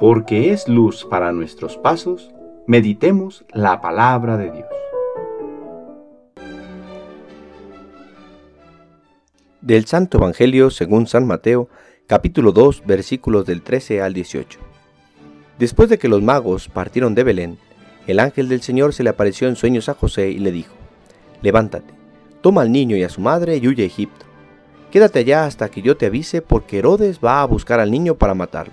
[0.00, 2.30] porque es luz para nuestros pasos,
[2.66, 4.68] meditemos la palabra de Dios.
[9.60, 11.68] Del Santo Evangelio según San Mateo,
[12.06, 14.58] capítulo 2, versículos del 13 al 18.
[15.58, 17.58] Después de que los magos partieron de Belén,
[18.06, 20.74] el ángel del Señor se le apareció en sueños a José y le dijo,
[21.42, 21.92] Levántate,
[22.40, 24.24] toma al niño y a su madre y huye a Egipto.
[24.90, 28.32] Quédate allá hasta que yo te avise porque Herodes va a buscar al niño para
[28.32, 28.72] matarlo.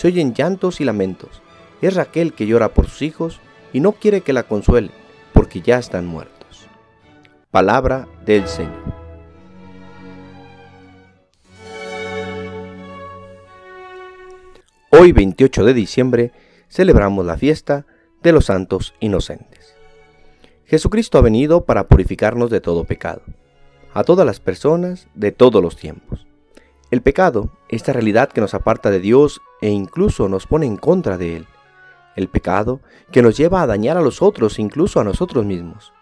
[0.00, 1.42] se oyen llantos y lamentos.
[1.82, 3.38] Es Raquel que llora por sus hijos
[3.70, 4.92] y no quiere que la consuele,
[5.34, 6.66] porque ya están muertos.
[7.50, 8.94] Palabra del Señor.
[14.88, 16.32] Hoy 28 de diciembre
[16.70, 17.84] celebramos la fiesta
[18.22, 19.74] de los santos inocentes.
[20.64, 23.20] Jesucristo ha venido para purificarnos de todo pecado,
[23.92, 26.26] a todas las personas de todos los tiempos.
[26.90, 31.16] El pecado, esta realidad que nos aparta de Dios e incluso nos pone en contra
[31.16, 31.46] de Él.
[32.16, 32.80] El pecado
[33.12, 35.92] que nos lleva a dañar a los otros, incluso a nosotros mismos.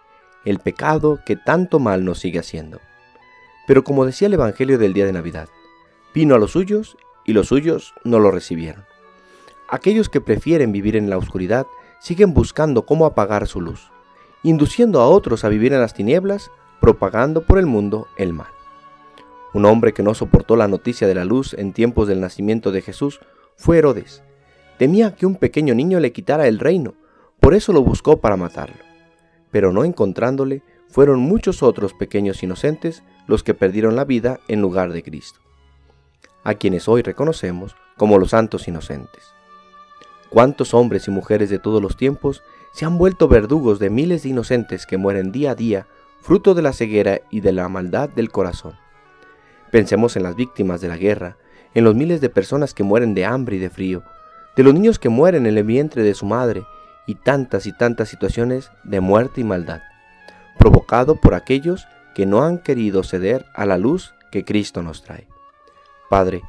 [0.47, 2.81] El pecado que tanto mal nos sigue haciendo.
[3.67, 5.51] Pero como decía el Evangelio del día de Navidad,
[6.15, 8.87] vino a los suyos y los suyos no lo recibieron.
[9.69, 11.67] Aquellos que prefieren vivir en la oscuridad
[12.01, 13.91] siguen buscando cómo apagar su luz,
[14.43, 18.58] induciendo a otros a vivir en las tinieblas, propagando por el mundo el mal.
[19.55, 22.83] Un hombre que no soportó la noticia de la luz en tiempos del nacimiento de
[22.83, 23.21] Jesús
[23.57, 24.23] fue Herodes.
[24.79, 26.95] Temía que un pequeño niño le quitara el reino,
[27.41, 28.77] por eso lo buscó para matarlo.
[29.51, 34.93] Pero no encontrándole, fueron muchos otros pequeños inocentes los que perdieron la vida en lugar
[34.93, 35.41] de Cristo,
[36.45, 39.25] a quienes hoy reconocemos como los santos inocentes.
[40.31, 42.43] ¿Cuántos hombres y mujeres de todos los tiempos
[42.73, 45.87] se han vuelto verdugos de miles de inocentes que mueren día a día,
[46.21, 48.75] fruto de la ceguera y de la maldad del corazón?
[49.71, 51.37] Pensemos en las víctimas de la guerra,
[51.75, 54.03] en los miles de personas que mueren de hambre y de frío,
[54.57, 56.65] de los niños que mueren en el vientre de su madre
[57.07, 59.83] y tantas y tantas situaciones de muerte y maldad,
[60.59, 65.29] provocado por aquellos que no han querido ceder a la luz que Cristo nos trae.
[66.11, 66.43] Padre,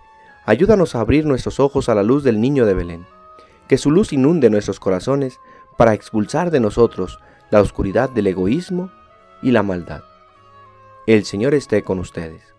[0.46, 3.06] ayúdanos a abrir nuestros ojos a la luz del niño de Belén,
[3.68, 5.40] que su luz inunde nuestros corazones
[5.78, 7.20] para expulsar de nosotros
[7.52, 8.92] la oscuridad del egoísmo
[9.42, 10.04] y la maldad.
[11.06, 12.59] El Señor esté con ustedes.